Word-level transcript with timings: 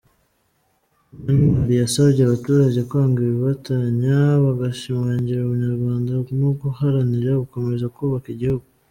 Munyantwali 1.21 1.73
yasabye 1.81 2.21
abaturage 2.23 2.79
kwanga 2.89 3.17
ibibatanya 3.21 4.17
bagashimangira 4.43 5.39
ubunyarwanda 5.43 6.11
no 6.39 6.49
guharanira 6.61 7.31
gukomeza 7.43 7.87
kubaka 7.95 8.27
igihugu. 8.35 8.65